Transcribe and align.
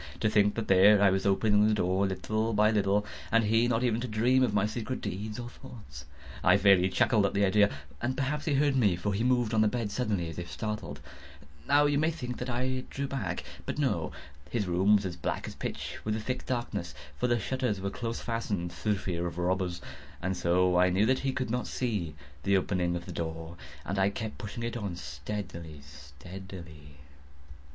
To 0.19 0.31
think 0.31 0.55
that 0.55 0.67
there 0.67 0.99
I 0.99 1.11
was, 1.11 1.27
opening 1.27 1.67
the 1.67 1.75
door, 1.75 2.07
little 2.07 2.53
by 2.53 2.71
little, 2.71 3.05
and 3.31 3.43
he 3.43 3.67
not 3.67 3.83
even 3.83 4.01
to 4.01 4.07
dream 4.07 4.41
of 4.41 4.51
my 4.51 4.65
secret 4.65 4.99
deeds 4.99 5.39
or 5.39 5.47
thoughts. 5.47 6.05
I 6.43 6.57
fairly 6.57 6.89
chuckled 6.89 7.23
at 7.27 7.35
the 7.35 7.45
idea; 7.45 7.69
and 8.01 8.17
perhaps 8.17 8.45
he 8.45 8.55
heard 8.55 8.75
me; 8.75 8.95
for 8.95 9.13
he 9.13 9.23
moved 9.23 9.53
on 9.53 9.61
the 9.61 9.67
bed 9.67 9.91
suddenly, 9.91 10.27
as 10.27 10.39
if 10.39 10.49
startled. 10.51 11.01
Now 11.67 11.85
you 11.85 11.99
may 11.99 12.09
think 12.09 12.39
that 12.39 12.49
I 12.49 12.85
drew 12.89 13.05
back—but 13.05 13.77
no. 13.77 14.11
His 14.49 14.65
room 14.65 14.95
was 14.95 15.05
as 15.05 15.15
black 15.15 15.47
as 15.47 15.53
pitch 15.53 15.99
with 16.03 16.15
the 16.15 16.19
thick 16.19 16.47
darkness, 16.47 16.95
(for 17.19 17.27
the 17.27 17.37
shutters 17.39 17.79
were 17.79 17.91
close 17.91 18.21
fastened, 18.21 18.71
through 18.73 18.97
fear 18.97 19.27
of 19.27 19.37
robbers,) 19.37 19.81
and 20.19 20.35
so 20.35 20.77
I 20.79 20.89
knew 20.89 21.05
that 21.05 21.19
he 21.19 21.31
could 21.31 21.51
not 21.51 21.67
see 21.67 22.15
the 22.41 22.57
opening 22.57 22.95
of 22.95 23.05
the 23.05 23.11
door, 23.13 23.55
and 23.85 23.99
I 23.99 24.09
kept 24.09 24.39
pushing 24.39 24.63
it 24.63 24.75
on 24.75 24.95
steadily, 24.95 25.81
steadily. 25.83 26.97